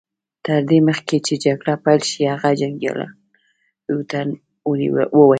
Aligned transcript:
تر 0.45 0.59
دې 0.69 0.79
مخکې 0.87 1.17
چې 1.25 1.33
جګړه 1.45 1.73
پيل 1.83 2.01
شي 2.09 2.21
هغه 2.33 2.49
جنګياليو 2.61 3.99
ته 4.11 4.19
وويل. 4.67 4.97